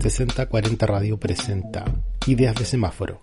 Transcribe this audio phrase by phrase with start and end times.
[0.00, 1.84] 6040 Radio presenta
[2.26, 3.22] Ideas de Semáforo,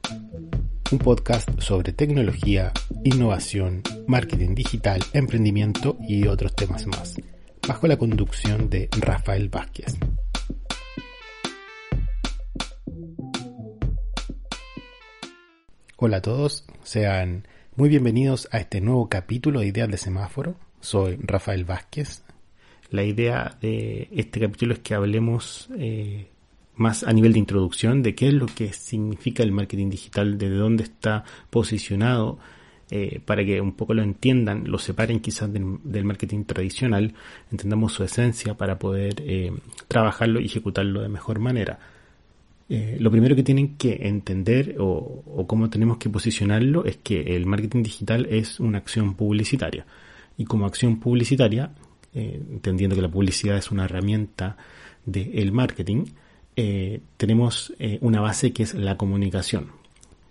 [0.91, 2.71] un podcast sobre tecnología,
[3.03, 7.15] innovación, marketing digital, emprendimiento y otros temas más,
[7.67, 9.97] bajo la conducción de Rafael Vázquez.
[15.97, 20.55] Hola a todos, sean muy bienvenidos a este nuevo capítulo de Ideas de Semáforo.
[20.81, 22.24] Soy Rafael Vázquez.
[22.95, 26.27] La idea de este capítulo es que hablemos eh,
[26.75, 30.49] más a nivel de introducción de qué es lo que significa el marketing digital, de
[30.49, 32.39] dónde está posicionado,
[32.89, 37.13] eh, para que un poco lo entiendan, lo separen quizás del, marketing tradicional,
[37.51, 39.51] entendamos su esencia para poder eh,
[39.89, 41.77] trabajarlo y ejecutarlo de mejor manera.
[42.67, 47.83] Lo primero que tienen que entender o, cómo tenemos que posicionarlo es que el marketing
[47.83, 49.85] digital es una acción publicitaria.
[50.35, 51.71] Y como acción publicitaria,
[52.15, 54.57] entendiendo que la publicidad es una herramienta
[55.05, 56.05] del marketing,
[56.55, 59.71] eh, tenemos eh, una base que es la comunicación,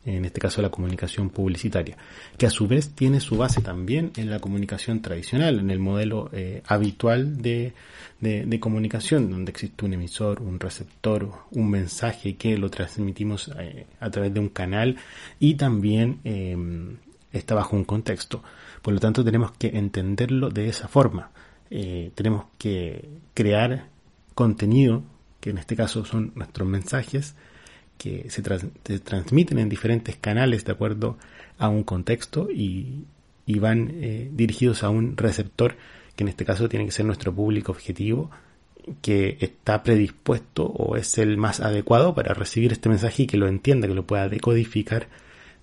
[0.06, 1.98] en este caso la comunicación publicitaria,
[2.38, 6.30] que a su vez tiene su base también en la comunicación tradicional, en el modelo
[6.32, 7.74] eh, habitual de,
[8.20, 13.50] de, comunicación, donde existe un emisor, un receptor, un mensaje que lo transmitimos
[14.00, 14.96] a través de un canal
[15.40, 16.20] y también
[17.32, 18.42] está bajo un contexto.
[18.80, 21.30] Por lo tanto, tenemos que entenderlo de esa forma.
[22.14, 23.88] Tenemos que crear
[24.34, 25.02] contenido
[25.44, 27.34] que en este caso son nuestros mensajes,
[27.98, 28.40] que se,
[29.00, 31.18] transmiten en diferentes canales de acuerdo
[31.58, 33.04] a un contexto y,
[33.46, 35.76] van eh, dirigidos a un receptor
[36.16, 38.30] que en este caso tiene que ser nuestro público objetivo
[39.02, 43.46] que está predispuesto o es el más adecuado para recibir este mensaje y que lo
[43.46, 45.08] entienda, que lo pueda decodificar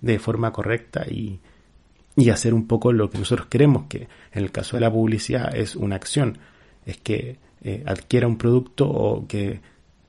[0.00, 1.40] de forma correcta y,
[2.16, 5.54] y hacer un poco lo que nosotros queremos, que en el caso de la publicidad
[5.56, 6.38] es una acción,
[6.84, 9.60] es que eh, adquiera un producto o que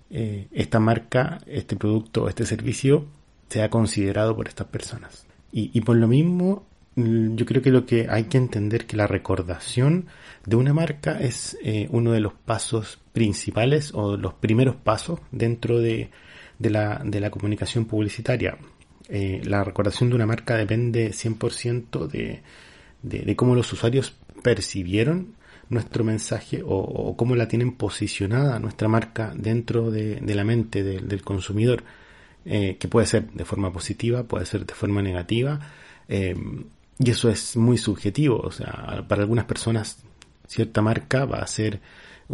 [0.10, 3.08] eh, esta marca, este producto, este servicio
[3.50, 5.28] sea considerado por estas personas.
[5.56, 6.66] Y, por lo mismo,
[6.96, 10.08] mm, yo creo que lo que hay que entender que la recordación
[10.48, 15.80] de una marca es eh, uno de los pasos principales o los primeros pasos dentro
[15.80, 16.10] de,
[16.60, 18.58] la, de la, comunicación publicitaria.
[19.10, 22.42] Eh, la recordación de una marca depende 100% de,
[23.02, 25.36] de, de cómo los usuarios percibieron
[25.70, 31.84] nuestro mensaje o, cómo la tienen posicionada nuestra marca dentro de, la mente del consumidor,
[32.46, 35.60] eh, que puede ser de forma positiva, puede ser de forma negativa,
[36.08, 36.36] eh,
[37.00, 40.04] y eso es muy subjetivo, o sea, para algunas personas
[40.48, 41.80] cierta marca va a ser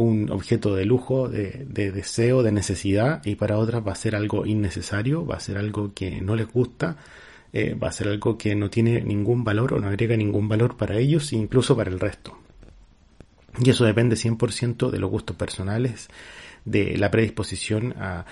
[0.04, 4.46] un objeto de lujo, de, deseo, de necesidad, y para otras va a ser algo
[4.46, 6.98] innecesario, va a ser algo que no les gusta,
[7.52, 10.78] eh, va a ser algo que no tiene ningún valor o no agrega ningún valor
[10.78, 12.38] para ellos, incluso para el resto.
[13.64, 16.10] Y eso depende 100% de los gustos personales,
[16.66, 18.26] de la predisposición a,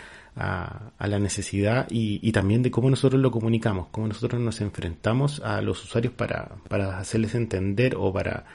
[0.99, 5.83] la necesidad y, también de cómo nosotros lo comunicamos, cómo nosotros nos enfrentamos a los
[5.83, 8.45] usuarios para, para hacerles entender o para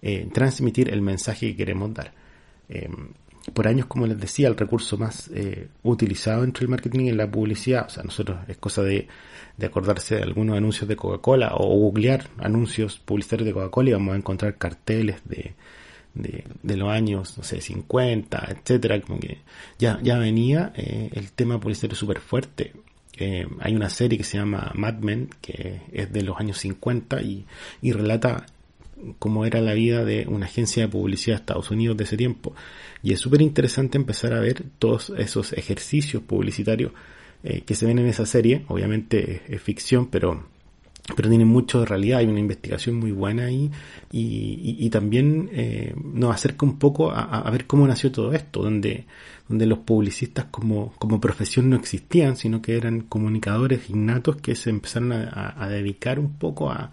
[0.00, 2.25] eh, transmitir el mensaje que queremos dar.
[2.68, 3.08] Em,
[3.52, 7.30] por años, como les decía, el recurso más eh, utilizado entre el marketing es la
[7.30, 7.86] publicidad.
[7.86, 9.08] O sea, nosotros es cosa de,
[9.62, 14.18] acordarse de algunos anuncios de Coca-Cola o googlear anuncios publicitarios de Coca-Cola y vamos a
[14.18, 15.54] encontrar carteles de,
[16.14, 19.38] de, los años, no sé, 50, etcétera, como que
[19.78, 22.72] ya, ya venía eh, el tema publicitario súper fuerte.
[23.18, 27.22] Eh, hay una serie que se llama Mad Men, que es de los años 50
[27.22, 27.46] y,
[27.80, 28.44] y relata
[29.18, 32.54] cómo era la vida de una agencia de publicidad de Estados Unidos de ese tiempo.
[33.02, 36.92] Y es súper interesante empezar a ver todos esos ejercicios publicitarios
[37.44, 38.64] eh, que se ven en esa serie.
[38.68, 40.44] Obviamente es ficción, pero
[41.14, 43.70] pero tiene mucho de realidad, hay una investigación muy buena ahí
[44.10, 49.06] y, y, también eh, nos acerca un poco a, ver cómo nació todo esto, donde,
[49.48, 54.70] donde los publicistas como, como profesión no existían, sino que eran comunicadores innatos que se
[54.70, 56.90] empezaron a, dedicar un poco a,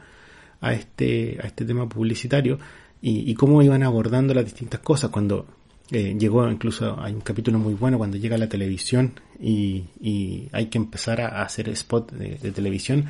[0.63, 2.57] a, este, a este tema publicitario
[3.01, 5.46] y, cómo iban abordando las distintas cosas cuando
[5.91, 10.67] eh, llegó incluso, hay un capítulo muy bueno cuando llega la televisión y, y hay
[10.67, 13.05] que empezar a, hacer spot de televisión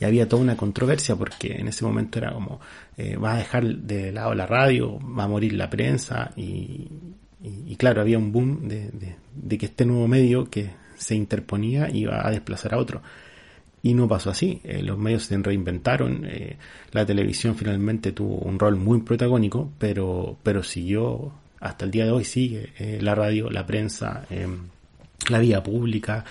[0.00, 2.60] y había toda una controversia porque en ese momento era como,
[2.96, 6.88] eh, va a dejar de lado la radio, va a morir la prensa y,
[7.42, 12.30] y, claro, había un boom de, que este nuevo medio que se interponía iba a
[12.30, 13.02] desplazar a otro.
[13.84, 16.56] Y no pasó así, eh, los medios se reinventaron, eh,
[16.90, 22.10] la televisión finalmente tuvo un rol muy protagónico, pero, pero siguió, hasta el día de
[22.10, 24.68] hoy sigue la radio, la prensa, em,
[25.28, 26.24] la vía pública,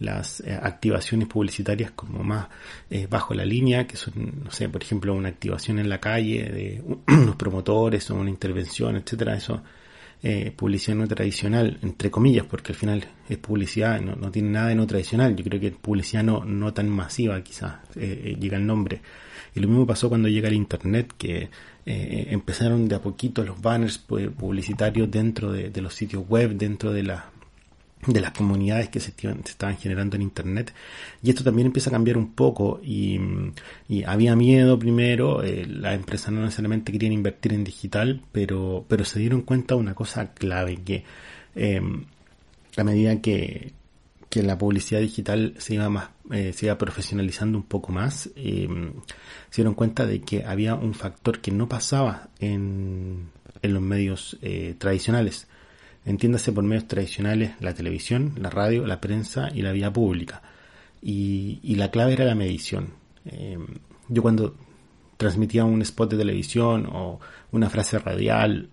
[0.00, 2.48] las eh, activaciones publicitarias como más
[2.90, 6.44] eh, bajo la línea, que son, no sé, por ejemplo, una activación en la calle
[6.44, 9.62] de unos promotores o una intervención, etcétera, eso
[10.22, 14.68] eh, publicidad no tradicional, entre comillas, porque al final es publicidad, no, no, tiene nada
[14.68, 15.36] de no tradicional.
[15.36, 19.00] Yo creo que publicidad no, no tan masiva, quizás, eh, llega el nombre.
[19.54, 21.48] Y lo mismo pasó cuando llega el Internet, que
[21.90, 26.92] empezaron de a poquito los banners pues, publicitarios dentro de, de, los sitios web, dentro
[26.92, 27.30] de la
[28.06, 29.12] de las comunidades que se,
[29.44, 30.72] estaban generando en Internet.
[31.22, 33.18] Y esto también empieza a cambiar un poco y,
[34.06, 39.18] había miedo primero, eh, las empresas no necesariamente querían invertir en digital, pero, pero se
[39.18, 41.04] dieron cuenta de una cosa clave, que
[41.54, 42.04] em,
[42.76, 43.72] a medida que,
[44.30, 48.92] que, la publicidad digital se iba, más, eh, se iba profesionalizando un poco más, em,
[49.50, 53.30] se dieron cuenta de que había un factor que no pasaba en,
[53.62, 55.48] en los medios eh, tradicionales
[56.04, 60.42] Entiéndase por medios tradicionales la televisión, la radio, la prensa y la vía pública.
[61.02, 62.94] Y, la clave era la medición.
[63.24, 63.66] Em,
[64.08, 64.54] yo cuando
[65.16, 67.20] transmitía un spot de televisión o
[67.52, 68.68] una frase radial,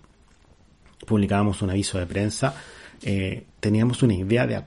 [1.05, 2.55] publicábamos un aviso de prensa,
[3.01, 4.65] eh, teníamos una idea de, a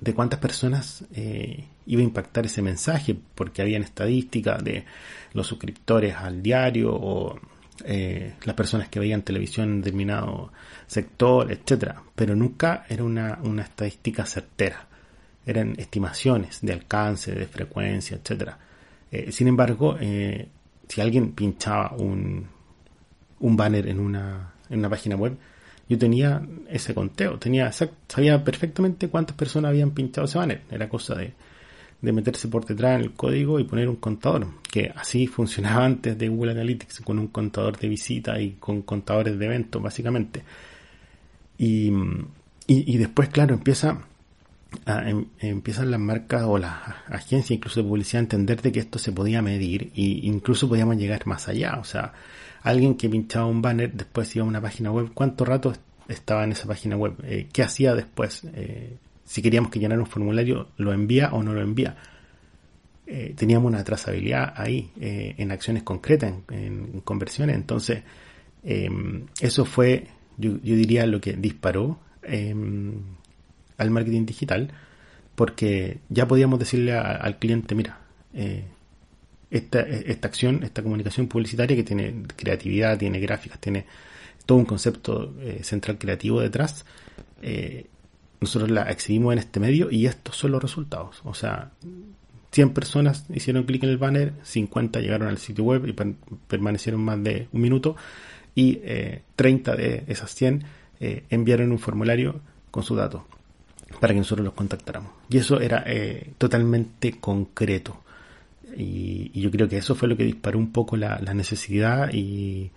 [0.00, 4.84] de cuántas personas eh, iba a impactar ese mensaje, porque habían estadísticas de
[5.32, 7.38] los suscriptores al diario o
[7.86, 10.52] eh, las personas que veían televisión en determinado
[10.86, 14.86] sector, etcétera, pero nunca era una, una estadística certera.
[15.46, 18.58] Eran estimaciones de alcance, de frecuencia, etcétera.
[19.10, 20.48] Eh, sin embargo, eh,
[20.88, 22.46] si alguien pinchaba un,
[23.40, 25.36] un banner en una, en una página web,
[25.88, 30.62] yo tenía ese conteo, tenía sabía perfectamente cuántas personas habían pinchado ese banner.
[30.70, 31.32] Era cosa de,
[32.02, 36.16] de meterse por detrás en el código y poner un contador, que así funcionaba antes
[36.18, 40.42] de Google Analytics, con un contador de visita y con contadores de eventos, básicamente.
[41.58, 41.92] Y,
[42.66, 44.00] y, después, claro, empieza
[44.86, 46.72] em, empiezan las marcas o las
[47.08, 50.96] agencias incluso de publicidad a entender de que esto se podía medir e incluso podíamos
[50.96, 51.78] llegar más allá.
[51.80, 52.14] O sea,
[52.62, 55.74] alguien que pinchaba un banner después iba a una página web, ¿cuánto rato
[56.08, 57.14] estaba en esa página web?
[57.24, 58.44] Eh, ¿Qué hacía después?
[58.54, 58.96] Eh,
[59.30, 61.94] si queríamos que llenara un formulario, lo envía o no lo envía.
[63.06, 67.54] Eh, teníamos una trazabilidad ahí, eh, en acciones concretas, en, conversiones.
[67.54, 68.02] Entonces,
[68.64, 72.00] em, eso fue, yo, diría, lo que disparó
[73.76, 74.72] al marketing digital,
[75.36, 78.00] porque ya podíamos decirle al cliente, mira,
[78.34, 78.64] eh,
[79.48, 83.86] esta, esta acción, esta comunicación publicitaria que tiene creatividad, tiene gráficas, tiene
[84.44, 86.84] todo un concepto central creativo detrás,
[88.40, 91.20] nosotros la exhibimos en este medio y estos son los resultados.
[91.24, 91.72] O sea,
[92.52, 95.94] 100 personas hicieron clic en el banner, 50 llegaron al sitio web y
[96.48, 97.96] permanecieron más de un minuto
[98.54, 98.80] y
[99.36, 100.64] 30 eh, de esas 100
[101.00, 102.40] eh, enviaron un formulario
[102.70, 103.26] con su dato
[104.00, 105.12] para que nosotros los contactáramos.
[105.28, 108.02] Y eso era eh, totalmente concreto.
[108.76, 112.70] Y, yo creo que eso fue lo que disparó un poco la, la necesidad y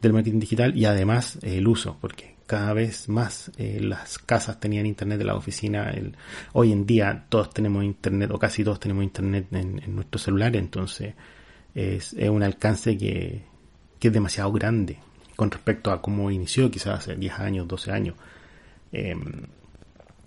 [0.00, 4.84] del marketing digital y además el uso, porque cada vez más eh, las casas tenían
[4.84, 5.94] internet de la oficina.
[6.52, 11.14] hoy en día todos tenemos internet, o casi todos tenemos internet en, nuestro celular, entonces
[11.76, 13.42] es, un alcance que,
[14.00, 14.98] es demasiado grande
[15.36, 18.16] con respecto a cómo inició, quizás hace 10 años, 12 años.
[18.90, 19.46] Em,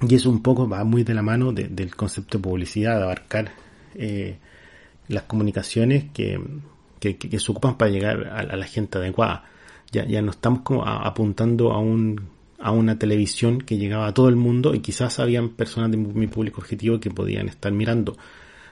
[0.07, 3.51] y eso un poco va muy de la mano del concepto de publicidad, de abarcar
[3.95, 4.37] eh,
[5.09, 6.39] las comunicaciones que,
[7.01, 9.43] se ocupan para llegar a la gente adecuada
[9.93, 14.29] ya, ya no estamos como apuntando a un a una televisión que llegaba a todo
[14.29, 18.15] el mundo y quizás habían personas de mi público objetivo que podían estar mirando.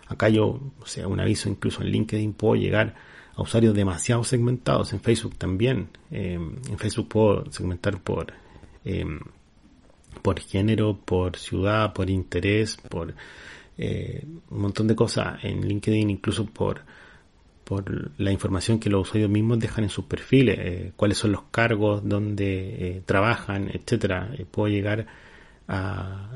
[0.07, 2.95] Acá yo, o sea, un aviso incluso en LinkedIn puedo llegar
[3.35, 5.89] a usuarios demasiado segmentados, en Facebook también.
[6.09, 8.31] Em, en Facebook puedo segmentar por,
[8.85, 9.19] em,
[10.21, 13.13] por género, por ciudad, por interés, por
[13.77, 15.43] eh, un montón de cosas.
[15.43, 16.81] En LinkedIn incluso por
[17.71, 21.43] por la información que los usuarios mismos dejan en sus perfiles, eh, cuáles son los
[21.51, 24.29] cargos, dónde eh, trabajan, etcétera.
[24.37, 25.07] Eh, puedo llegar
[25.69, 26.31] a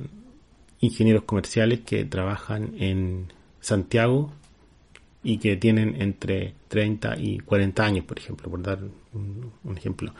[0.79, 4.31] ingenieros comerciales que trabajan en Santiago
[5.23, 8.79] y que tienen entre 30 y 40 años, por ejemplo, por dar
[9.11, 10.13] un ejemplo.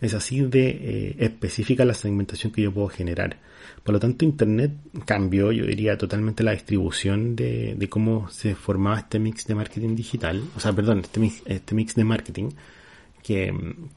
[0.00, 3.38] Es así de eh, específica la segmentación que yo puedo generar.
[3.82, 4.72] Por lo tanto, Internet
[5.04, 10.42] cambió, yo diría, totalmente la distribución de, cómo se formaba este mix de marketing digital.
[10.56, 12.50] O sea, perdón, este mix, este mix de marketing
[13.22, 13.52] que,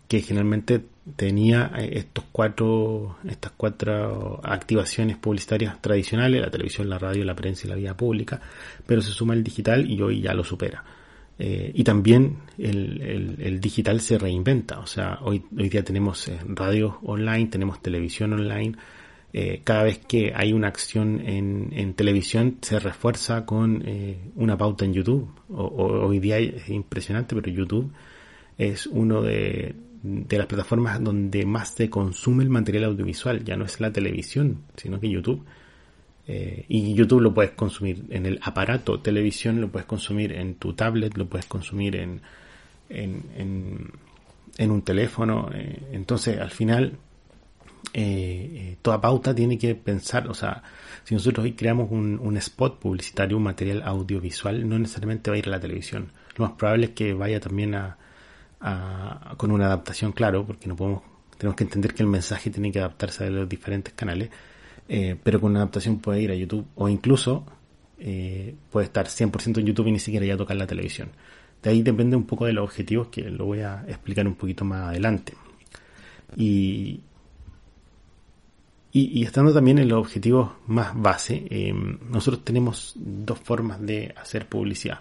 [0.07, 0.81] que generalmente
[1.15, 7.67] tenía eh, estos cuatro, estas cuatro activaciones publicitarias tradicionales, la televisión, la radio, la prensa
[7.67, 8.41] y la vía pública,
[8.85, 10.83] pero se suma el digital y hoy ya lo supera.
[11.43, 14.79] Eh, y también el, digital se reinventa.
[14.79, 18.73] O sea, hoy, hoy día tenemos eh, radio online, tenemos televisión online.
[19.33, 23.83] Eh, cada vez que hay una acción en, televisión se refuerza con
[24.35, 25.31] una pauta en YouTube.
[25.49, 27.91] hoy día es impresionante, pero YouTube
[28.59, 33.65] es uno de, de las plataformas donde más se consume el material audiovisual, ya no
[33.65, 35.43] es la televisión, sino que YouTube.
[36.33, 40.71] Eh, y YouTube lo puedes consumir en el aparato, televisión lo puedes consumir en tu
[40.73, 42.21] tablet, lo puedes consumir en,
[42.87, 43.91] en,
[44.57, 45.49] en, un teléfono.
[45.53, 46.93] Eh, entonces, al final,
[47.93, 50.63] eh, toda pauta tiene que pensar, o sea,
[51.03, 55.39] si nosotros hoy creamos un, un, spot publicitario, un material audiovisual, no necesariamente va a
[55.39, 56.13] ir a la televisión.
[56.37, 57.97] Lo más probable es que vaya también a,
[59.35, 61.01] con una adaptación, claro, porque no podemos,
[61.37, 64.29] tenemos que entender que el mensaje tiene que adaptarse a los diferentes canales,
[64.93, 67.45] eh, pero con una adaptación puede ir a YouTube o incluso
[67.97, 71.11] eh, puede estar 100% en YouTube y ni siquiera ya tocar la televisión.
[71.63, 74.65] De ahí depende un poco de los objetivos que lo voy a explicar un poquito
[74.65, 75.33] más adelante.
[76.35, 76.99] Y,
[78.91, 81.73] y, estando también en los objetivos más base, eh,
[82.09, 84.99] nosotros tenemos dos formas de hacer publicidad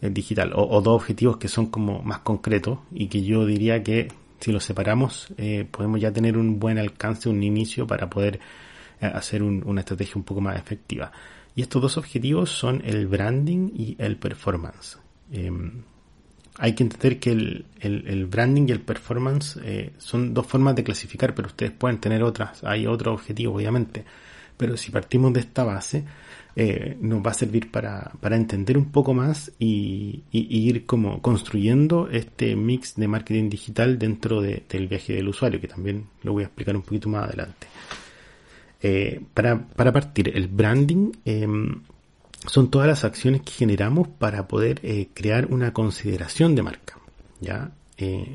[0.00, 4.06] digital o, dos objetivos que son como más concretos y que yo diría que
[4.38, 8.38] si los separamos eh, podemos ya tener un buen alcance, un inicio para poder
[9.00, 11.12] eh, hacer una estrategia un poco más efectiva.
[11.54, 14.98] Y estos dos objetivos son el branding y el performance.
[15.32, 15.82] Em,
[16.58, 21.34] hay que entender que el, branding y el performance eh, son dos formas de clasificar,
[21.34, 22.64] pero ustedes pueden tener otras.
[22.64, 24.04] Hay otros objetivos, obviamente.
[24.56, 26.04] Pero si partimos de esta base,
[26.58, 32.08] eh, nos va a servir para, para entender un poco más y, ir como construyendo
[32.10, 36.46] este mix de marketing digital dentro del viaje del usuario, que también lo voy a
[36.46, 37.66] explicar un poquito más adelante.
[38.82, 41.82] Eh, para, partir, el branding em,
[42.46, 46.98] son todas las acciones que generamos para poder eh, crear una consideración de marca.
[47.40, 47.72] ¿ya?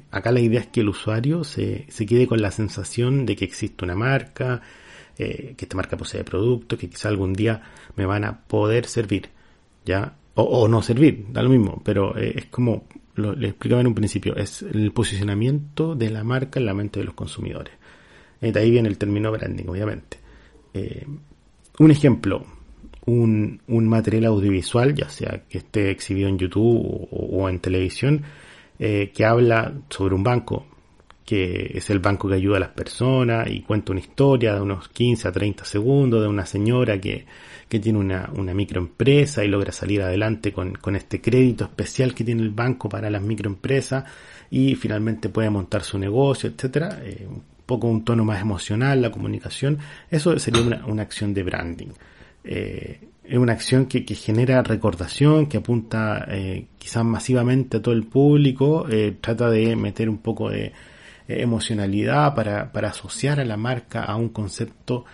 [0.09, 3.45] acá la idea es que el usuario se, se quede con la sensación de que
[3.45, 4.63] existe una marca,
[5.17, 7.61] eh, que esta marca posee productos que quizá algún día
[7.95, 9.29] me van a poder servir,
[9.85, 10.15] ¿ya?
[10.33, 13.93] O, no servir, da lo mismo, pero eh, es como lo, le explicaba en un
[13.93, 17.73] principio, es el posicionamiento de la marca en la mente de los consumidores.
[18.41, 20.17] Eh, de ahí viene el término branding, obviamente.
[20.73, 22.45] Un ejemplo,
[23.05, 28.23] un, un, material audiovisual, ya sea que esté exhibido en YouTube o, en televisión,
[28.77, 30.65] que habla sobre un banco,
[31.31, 34.89] que es el banco que ayuda a las personas y cuenta una historia de unos
[34.89, 37.25] 15 a 30 segundos de una señora que,
[37.69, 42.25] que tiene una, una, microempresa y logra salir adelante con, con, este crédito especial que
[42.25, 44.03] tiene el banco para las microempresas
[44.49, 46.99] y finalmente puede montar su negocio, etcétera.
[47.01, 47.25] Eh,
[47.71, 49.79] poco un tono más emocional, la comunicación.
[50.09, 51.91] Eso sería una, una acción de branding.
[52.43, 57.93] Eh, es una acción que, que, genera recordación, que apunta eh, quizás masivamente a todo
[57.93, 60.73] el público, eh, trata de meter un poco de,
[61.27, 65.05] emocionalidad, para, para, asociar a la marca a un concepto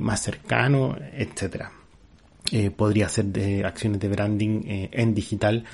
[0.00, 1.72] más cercano, etcétera.
[2.74, 5.64] Podría ser de acciones de branding en digital,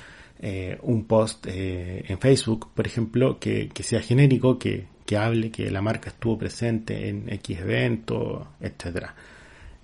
[0.81, 5.81] un post en Facebook, por ejemplo, que, que sea genérico, que, que, hable que la
[5.81, 9.15] marca estuvo presente en X evento, etcétera.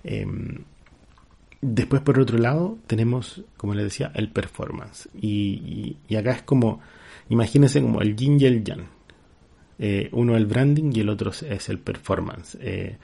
[0.04, 0.58] Em,
[1.60, 5.08] después, por otro lado, tenemos, como les decía, el performance.
[5.20, 6.80] Y, acá es como,
[7.28, 8.86] imagínense como el yin y el yang.
[9.78, 12.58] Eh, uno el branding y el otro es el performance.
[12.60, 12.98] Eh,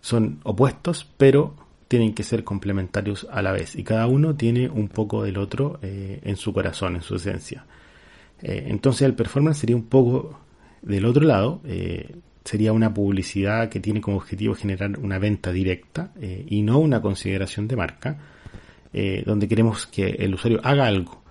[0.00, 1.54] son opuestos, pero
[1.88, 5.78] tienen que ser complementarios a la vez y cada uno tiene un poco del otro
[5.82, 7.64] eh, en su corazón, en su esencia.
[8.40, 10.38] entonces el performance sería un poco
[10.82, 11.60] del otro lado,
[12.44, 17.68] sería una publicidad que tiene como objetivo generar una venta directa y no una consideración
[17.68, 18.18] de marca,
[19.26, 21.22] donde queremos que el usuario haga algo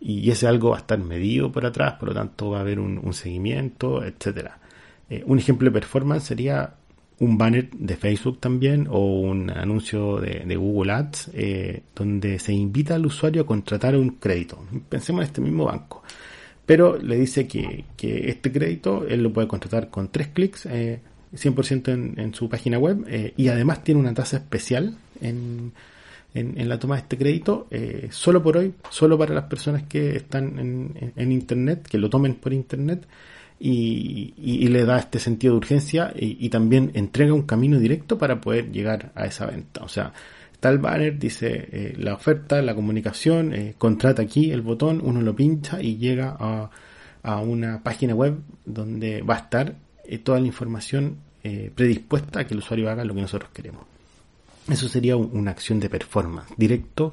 [0.00, 2.78] y ese algo va a estar medido por atrás, por lo tanto va a haber
[2.78, 4.58] un, seguimiento, etcétera.
[5.08, 6.74] Eh, un ejemplo de performance sería
[7.18, 12.94] un banner de Facebook también o un anuncio de, Google Ads eh, donde se invita
[12.94, 14.64] al usuario a contratar un crédito.
[14.88, 16.02] Pensemos en este mismo banco.
[16.66, 21.00] Pero le dice que, este crédito él lo puede contratar con tres clics, eh,
[21.32, 25.72] 100% en, en, su página web eh, y además tiene una tasa especial en,
[26.36, 30.16] en, la toma de este crédito, eh, solo por hoy, solo para las personas que
[30.16, 30.58] están
[31.16, 33.06] en, Internet, que lo tomen por Internet,
[33.58, 38.70] y, le da este sentido de urgencia y, también entrega un camino directo para poder
[38.70, 39.82] llegar a esa venta.
[39.82, 40.12] O sea,
[40.66, 45.22] está el banner, dice eh, la oferta, la comunicación, eh, contrata aquí el botón, uno
[45.22, 46.70] lo pincha y llega a,
[47.22, 49.76] a una página web donde va a estar
[50.22, 51.18] toda la información
[51.76, 53.84] predispuesta a que el usuario haga lo que nosotros queremos.
[54.68, 57.12] Eso sería una acción de performance, directo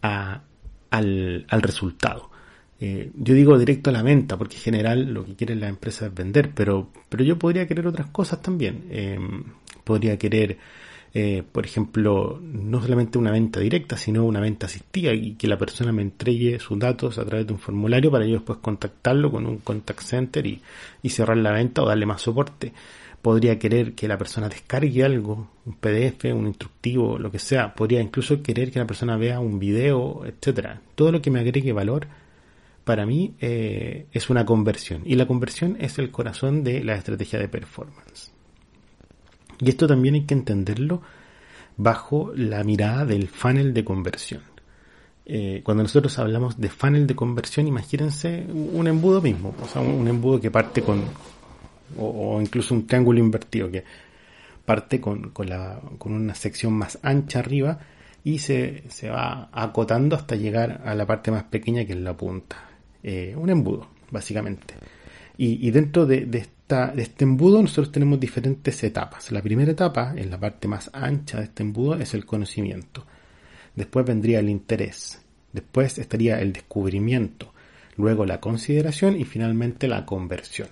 [0.00, 2.30] al, resultado.
[2.78, 6.06] Eh, yo digo directo a la venta, porque en general lo que quiere la empresa
[6.06, 8.84] es vender, pero, pero yo podría querer otras cosas también.
[9.82, 10.58] Podría querer
[11.14, 15.56] eh, por ejemplo, no solamente una venta directa, sino una venta asistida y que la
[15.56, 19.46] persona me entregue sus datos a través de un formulario para yo después contactarlo con
[19.46, 20.60] un contact center y,
[21.08, 22.72] cerrar la venta o darle más soporte.
[23.22, 27.74] Podría querer que la persona descargue algo, un PDF, un instructivo, lo que sea.
[27.74, 30.82] Podría incluso querer que la persona vea un video, etcétera.
[30.94, 32.06] Todo lo que me agregue valor
[32.84, 35.02] para mí eh, es una conversión.
[35.04, 38.35] Y la conversión es el corazón de la estrategia de performance.
[39.60, 41.02] Y esto también hay que entenderlo
[41.76, 44.42] bajo la mirada del funnel de conversión.
[45.24, 50.06] Eh, cuando nosotros hablamos de funnel de conversión, imagínense un embudo mismo, o sea, un
[50.06, 51.02] embudo que parte con,
[51.98, 53.82] o, incluso un triángulo invertido, que
[54.64, 57.78] parte con, con, la, con una sección más ancha arriba
[58.24, 62.16] y se, se, va acotando hasta llegar a la parte más pequeña que es la
[62.16, 62.56] punta.
[63.02, 64.74] Eh, un embudo, básicamente.
[65.38, 69.30] Y, dentro de, de, de este embudo nosotros tenemos diferentes etapas.
[69.32, 73.04] La primera etapa, en la parte más ancha de este embudo, es el conocimiento.
[73.74, 75.20] Después vendría el interés.
[75.52, 77.52] Después estaría el descubrimiento.
[77.96, 80.68] Luego la consideración y finalmente la conversión.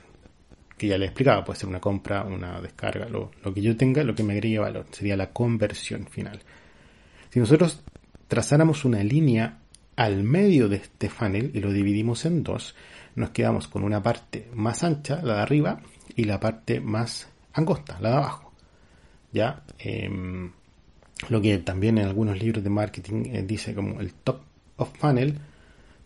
[0.79, 4.03] Que ya le explicaba, puede ser una compra, una descarga, lo, lo que yo tenga,
[4.03, 4.87] lo que me agregue valor.
[4.91, 6.41] Sería la conversión final.
[7.31, 7.83] Si nosotros
[8.29, 9.59] trazáramos una línea
[9.97, 12.75] al medio de este funnel y lo dividimos en dos,
[13.15, 15.81] nos quedamos con una parte más ancha, la de arriba,
[16.17, 18.53] y la parte más angosta, la de abajo.
[19.33, 19.65] ¿Ya?
[19.79, 20.53] Em,
[21.29, 24.41] lo que también en algunos libros de marketing eh, dice como el top
[24.77, 25.39] of funnel.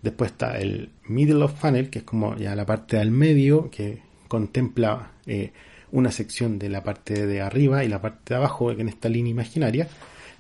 [0.02, 4.00] Después está el middle of funnel, que es como ya la parte del medio, que
[4.28, 5.52] contempla eh,
[5.90, 9.30] una sección de la parte de arriba y la parte de abajo en esta línea
[9.30, 9.88] imaginaria.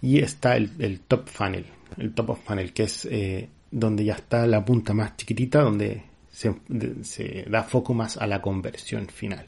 [0.00, 1.66] Y está el, top funnel,
[1.96, 6.02] el top of funnel, que es eh, donde ya está la punta más chiquitita, donde
[6.30, 9.46] se, da foco más a la conversión final.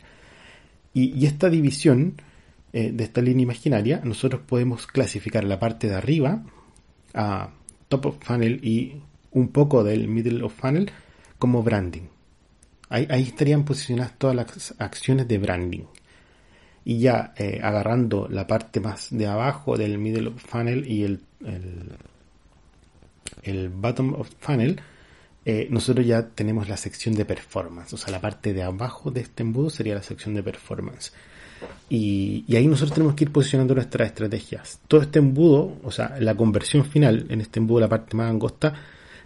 [0.93, 2.15] Y, esta división
[2.73, 6.43] eh, de esta línea imaginaria, nosotros podemos clasificar la parte de arriba
[7.15, 7.51] a
[7.89, 9.01] top of funnel y
[9.33, 10.91] un poco del middle of funnel
[11.39, 12.09] como branding.
[12.89, 15.85] Ahí, estarían posicionadas todas las acciones de branding.
[16.85, 21.21] Y ya eh, agarrando la parte más de abajo del middle of funnel y el,
[21.45, 21.93] el,
[23.43, 24.81] el bottom of funnel,
[25.45, 29.23] eh, nosotros ya tenemos la sección de performance, o sea, la parte de abajo de
[29.23, 31.13] este embudo sería la sección de performance.
[31.89, 34.81] Y, ahí nosotros tenemos que ir posicionando nuestras estrategias.
[34.89, 38.75] Todo este embudo, o sea, la conversión final en este embudo, la parte más angosta,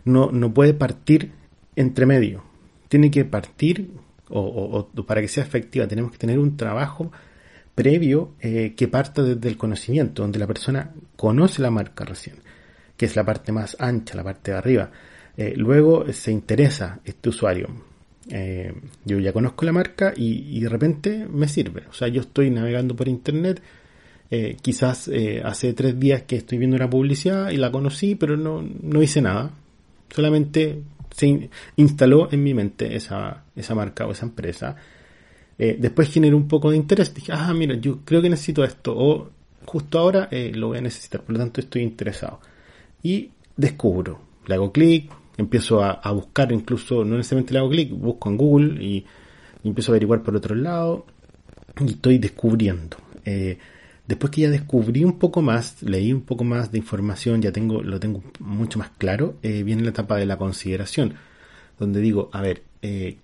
[0.04, 1.32] no, no puede partir
[1.76, 2.44] entre medio.
[2.88, 3.90] Tiene que partir,
[4.28, 7.12] o, para que sea efectiva, tenemos que tener un trabajo
[7.74, 12.36] previo eh, que parta desde el conocimiento, donde la persona conoce la marca recién,
[12.96, 14.90] que es la parte más ancha, la parte de arriba
[15.36, 17.68] eh, luego se interesa este usuario.
[18.30, 18.72] Eh,
[19.04, 21.84] yo ya conozco la marca y, de repente me sirve.
[21.90, 23.60] O sea, yo estoy navegando por internet.
[24.30, 25.10] Eh, quizás
[25.44, 29.20] hace tres días que estoy viendo una publicidad y la conocí, pero no, no hice
[29.20, 29.50] nada.
[30.10, 34.76] Solamente se instaló en mi mente esa, esa marca o esa empresa.
[35.58, 37.12] después generó un poco de interés.
[37.14, 38.94] Dije, ah, mira, yo creo que necesito esto.
[38.96, 39.30] O
[39.64, 41.22] justo ahora lo voy a necesitar.
[41.22, 42.40] Por lo tanto, estoy interesado.
[43.04, 44.18] Y descubro.
[44.46, 48.84] Le hago clic, empiezo a, buscar, incluso no necesariamente le hago clic, busco en Google
[48.84, 49.04] y,
[49.62, 51.06] empiezo a averiguar por otro lado
[51.80, 52.98] y estoy descubriendo.
[53.24, 53.58] Eh,
[54.06, 57.82] después que ya descubrí un poco más, leí un poco más de información, ya tengo,
[57.82, 61.14] lo tengo mucho más claro, eh, viene la etapa de la consideración,
[61.78, 63.16] donde digo, a ver, eh,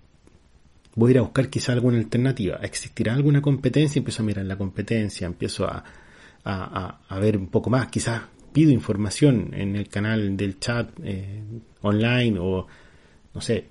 [0.95, 3.99] voy a ir a buscar quizá alguna alternativa, ¿existirá alguna competencia?
[3.99, 5.83] Empiezo a mirar la competencia, empiezo a,
[6.43, 11.41] a, a ver un poco más, quizás pido información en el canal del chat eh,
[11.81, 12.67] online o
[13.33, 13.65] no sé,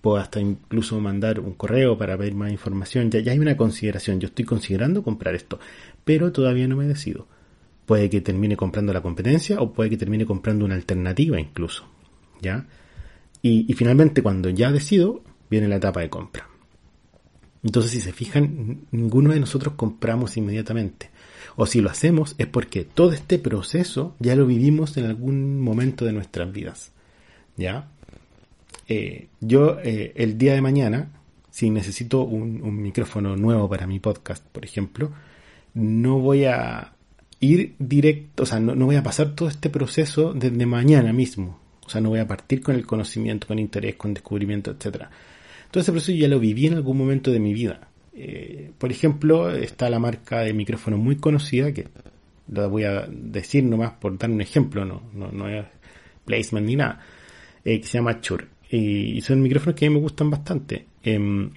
[0.00, 3.10] puedo hasta incluso mandar un correo para pedir más información.
[3.10, 5.58] Ya, ya hay una consideración, yo estoy considerando comprar esto,
[6.04, 7.26] pero todavía no me decido.
[7.86, 11.84] Puede que termine comprando la competencia o puede que termine comprando una alternativa incluso.
[12.40, 12.66] ¿Ya?
[13.42, 16.48] Y, y finalmente cuando ya decido, viene la etapa de compra.
[17.62, 21.10] Entonces, si se fijan, ninguno de nosotros compramos inmediatamente
[21.60, 26.04] o si lo hacemos es porque todo este proceso ya lo vivimos en algún momento
[26.04, 26.92] de nuestras vidas.
[27.56, 27.88] ¿Ya?
[28.86, 31.10] Eh, yo eh, el día de mañana,
[31.50, 35.10] si necesito un, micrófono nuevo para mi podcast, por ejemplo,
[35.74, 36.92] no voy a
[37.40, 41.58] ir directo, o sea, no, voy a pasar todo este proceso desde mañana mismo.
[41.84, 45.10] O sea, no voy a partir con el conocimiento, con interés, con descubrimiento, etcétera.
[45.72, 47.88] Todo ese proceso ya lo viví en algún momento de mi vida.
[48.20, 51.86] Eh, por ejemplo, está la marca de micrófono muy conocida, que
[52.52, 55.64] la voy a decir nomás por dar un ejemplo, no, no, es
[56.24, 57.00] placement ni nada,
[57.64, 58.46] eh, que se llama Shure.
[58.70, 60.86] Y, son micrófonos que a mí me gustan bastante.
[61.02, 61.50] Em,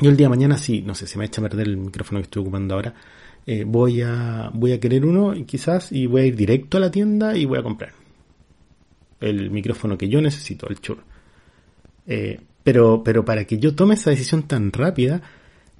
[0.00, 2.20] yo el día de mañana, sí, no sé, se me echa a perder el micrófono
[2.20, 2.94] que estoy ocupando ahora.
[3.46, 6.90] eh, voy a voy a querer uno quizás y voy a ir directo a la
[6.90, 7.92] tienda y voy a comprar
[9.20, 11.00] el micrófono que yo necesito, el Shure.
[12.06, 15.22] Eh, pero, pero para que yo tome esa decisión tan rápida,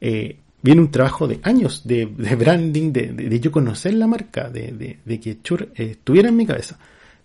[0.00, 5.38] eh, viene un trabajo de años de, branding, de, yo conocer la marca, de, que
[5.42, 6.78] Shure estuviera en mi cabeza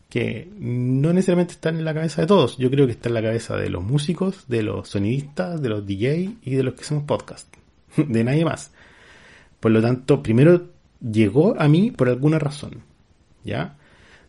[0.10, 2.56] que no necesariamente está en la cabeza de todos.
[2.60, 5.88] Yo creo que está en la cabeza de los músicos, de los sonidistas, de los
[5.88, 7.52] DJ y de los que hacemos podcast.
[7.98, 8.70] De nadie más.
[9.60, 10.68] Por lo tanto, primero
[11.02, 12.84] llegó a mí por alguna razón.
[13.44, 13.76] ¿Ya?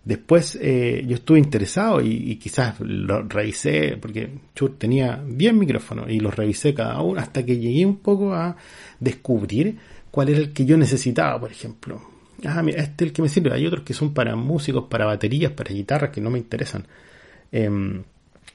[0.05, 6.21] Después eh, yo estuve interesado y, quizás lo revisé, porque Chur tenía 10 micrófonos y
[6.21, 8.57] los revisé cada uno hasta que llegué un poco a
[9.01, 9.79] descubrir
[10.11, 12.15] cuál era el que yo necesitaba, por ejemplo
[12.47, 13.53] ah, mira, este es el que me sirve.
[13.53, 16.87] Hay otros que son para músicos, para baterías, para guitarras que no me interesan.
[17.53, 18.03] Em,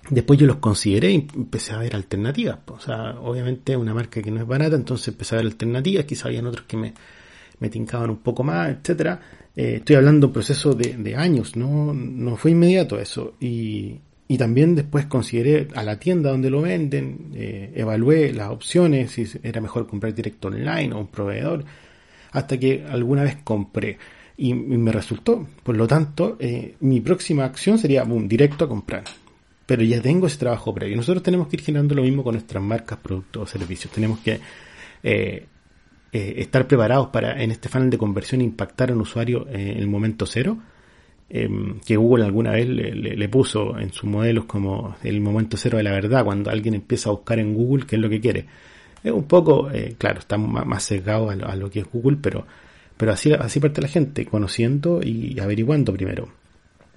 [0.10, 2.60] después yo los consideré y empecé a ver alternativas.
[2.68, 6.06] O sea, obviamente es una marca que no es barata, entonces empecé a ver alternativas.
[6.06, 6.94] Quizá habían otros que me,
[7.60, 9.20] me tincaban un poco más, etcétera.
[9.56, 13.36] Eh, estoy hablando de un proceso de, años, no, no fue inmediato eso.
[13.40, 19.12] Y, y también después consideré a la tienda donde lo venden, eh, evalué las opciones,
[19.12, 21.66] si era mejor comprar directo online o un proveedor
[22.32, 23.98] hasta que alguna vez compré
[24.38, 25.48] y, me resultó.
[25.64, 29.04] Por lo tanto, eh, mi próxima acción sería, boom, directo a comprar.
[29.66, 30.96] Pero ya tengo ese trabajo previo.
[30.96, 33.92] Nosotros tenemos que ir generando lo mismo con nuestras marcas, productos o servicios.
[33.92, 34.40] Tenemos que
[36.12, 39.88] eh, eh, estar preparados para en este funnel de conversión impactar al usuario en el
[39.88, 40.58] momento cero.
[41.32, 45.84] Em, que Google alguna vez le, puso en sus modelos como el momento cero de
[45.84, 48.48] la verdad, cuando alguien empieza a buscar en Google qué es lo que quiere.
[49.04, 52.48] Es un poco, eh, claro, está más sesgado a lo, que es Google, pero,
[52.98, 56.30] pero así, así parte la gente, conociendo y averiguando primero.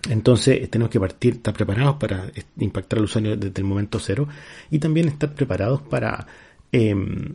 [0.09, 2.25] Entonces tenemos que partir, estar preparados para
[2.59, 4.27] impactar al usuario desde el momento cero
[4.71, 6.27] y también estar preparados para
[6.73, 7.35] em,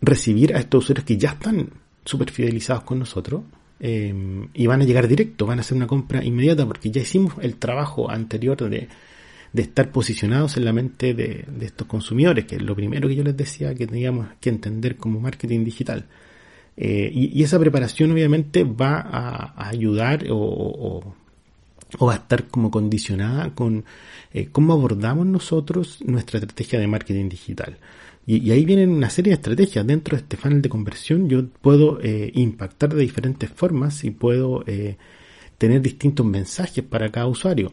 [0.00, 1.70] recibir a estos usuarios que ya están
[2.04, 3.42] súper fidelizados con nosotros
[3.78, 7.34] em, y van a llegar directo, van a hacer una compra inmediata porque ya hicimos
[7.40, 8.88] el trabajo anterior de
[9.52, 13.24] de estar posicionados en la mente de, estos consumidores, que es lo primero que yo
[13.24, 16.06] les decía que teníamos que entender como marketing digital.
[16.76, 21.14] Eh, y, esa preparación obviamente va a, ayudar o,
[22.00, 23.84] va a estar como condicionada con
[24.32, 27.76] eh, cómo abordamos nosotros nuestra estrategia de marketing digital.
[28.26, 29.86] Y, ahí vienen una serie de estrategias.
[29.86, 34.64] Dentro de este funnel de conversión yo puedo eh, impactar de diferentes formas y puedo
[35.58, 37.72] tener distintos mensajes para cada usuario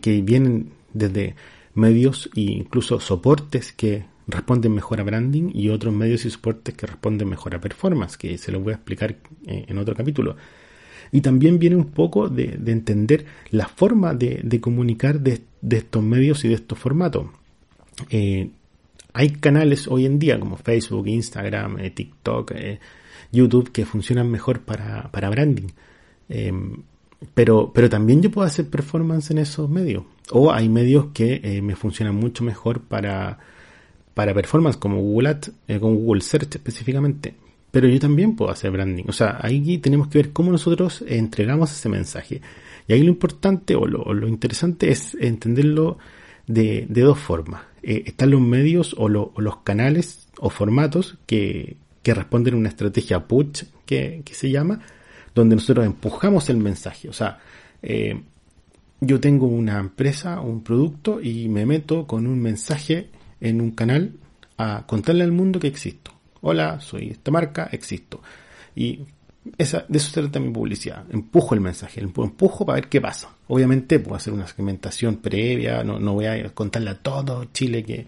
[0.00, 1.34] que, vienen desde
[1.74, 6.86] medios e incluso soportes que responden mejor a branding y otros medios y soportes que
[6.86, 10.36] responden mejor a performance, que se los voy a explicar eh, en otro capítulo.
[11.12, 16.48] Y también viene un poco de, entender la forma de, comunicar de, estos medios y
[16.48, 17.26] de estos formatos.
[18.10, 18.50] Eh,
[19.12, 22.52] hay canales hoy en día como Facebook, Instagram, eh, TikTok,
[23.32, 25.68] YouTube que funcionan mejor para, para branding.
[27.34, 30.04] Pero, pero también yo puedo hacer performance en esos medios.
[30.32, 33.38] O hay medios que eh, me funcionan mucho mejor para,
[34.14, 37.34] para performance, como Google Ads, eh, como Google Search específicamente.
[37.70, 39.04] Pero yo también puedo hacer branding.
[39.08, 42.40] O sea, ahí tenemos que ver cómo nosotros entregamos ese mensaje.
[42.88, 45.98] Y ahí lo importante o lo, interesante es entenderlo
[46.46, 47.62] de, de dos formas.
[47.82, 53.26] Eh, están los medios o, los canales o formatos que, que responden a una estrategia
[53.26, 54.80] push que, que se llama
[55.34, 57.08] donde nosotros empujamos el mensaje.
[57.08, 57.38] O sea,
[57.82, 58.20] eh,
[59.00, 63.08] yo tengo una empresa, un producto y me meto con un mensaje
[63.40, 64.12] en un canal
[64.58, 66.12] a contarle al mundo que existo.
[66.42, 68.22] Hola, soy esta marca, existo.
[69.58, 71.04] Esa, de eso se trata mi publicidad.
[71.10, 73.34] Empujo el mensaje, empujo para ver qué pasa.
[73.48, 78.06] Obviamente puedo hacer una segmentación previa, no, no voy a contarle a todo Chile que,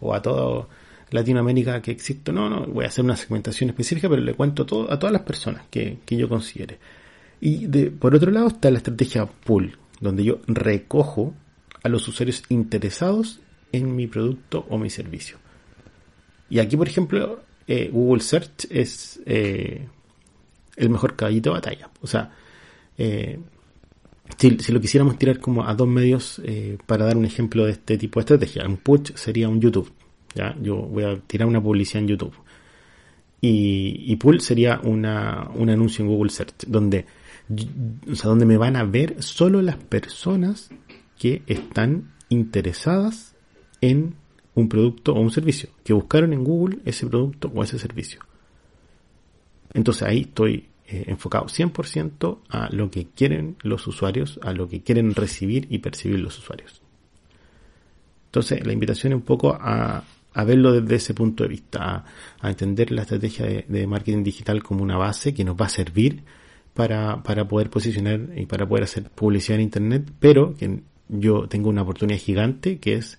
[0.00, 0.68] o a todo
[1.10, 2.32] Latinoamérica que existe.
[2.32, 5.22] No, no, voy a hacer una segmentación específica, pero le cuento todo, a todas las
[5.22, 6.78] personas que, yo considere.
[7.40, 11.34] Y de, por otro lado está la estrategia pool, donde yo recojo
[11.82, 13.40] a los usuarios interesados
[13.72, 15.38] en mi producto o mi servicio.
[16.48, 19.86] Y aquí, por ejemplo, eh, Google Search es eh,
[20.76, 21.90] el mejor caballito de batalla.
[22.02, 22.32] O sea,
[22.98, 23.38] eh,
[24.38, 26.40] si, lo quisiéramos tirar como a dos medios
[26.86, 29.92] para dar un ejemplo de este tipo de estrategia, un push sería un YouTube.
[30.60, 32.34] Yo voy a tirar una publicidad en YouTube.
[33.40, 37.06] Y, y Pull sería una, un anuncio en Google Search, donde,
[38.10, 40.70] o sea, donde me van a ver solo las personas
[41.18, 43.34] que están interesadas
[43.80, 44.14] en
[44.54, 48.20] un producto o un servicio, que buscaron en Google ese producto o ese servicio.
[49.76, 54.82] Entonces ahí estoy eh, enfocado 100% a lo que quieren los usuarios, a lo que
[54.82, 56.80] quieren recibir y percibir los usuarios.
[58.26, 60.02] Entonces la invitación es un poco a,
[60.46, 62.04] verlo desde ese punto de vista,
[62.40, 66.22] a, entender la estrategia de, marketing digital como una base que nos va a servir
[66.72, 71.68] para, para poder posicionar y para poder hacer publicidad en Internet, pero que yo tengo
[71.68, 73.18] una oportunidad gigante que es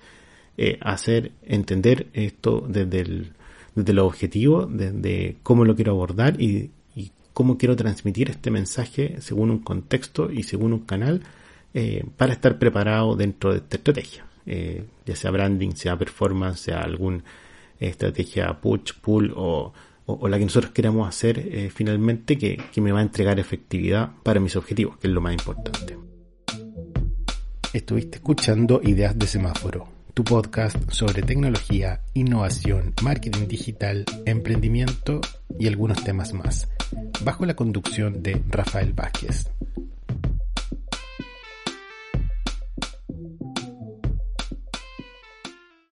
[0.58, 3.37] eh, hacer entender esto desde el,
[3.78, 6.72] desde los objetivos, desde cómo lo quiero abordar y,
[7.34, 11.22] cómo quiero transmitir este mensaje según un contexto y según un canal
[11.72, 14.26] eh, para estar preparado dentro de esta estrategia.
[14.48, 17.24] Eh, ya sea branding, sea performance, sea alguna
[17.80, 19.72] estrategia push, pull o,
[20.28, 24.40] la que nosotros queramos hacer eh, finalmente que, que me va a entregar efectividad para
[24.40, 25.96] mis objetivos, que es lo más importante.
[27.72, 35.21] Estuviste escuchando Ideas de Semáforo, tu podcast sobre tecnología, innovación, marketing digital, emprendimiento
[35.60, 36.67] y algunos temas más,
[37.23, 39.51] bajo la conducción de Rafael Vázquez.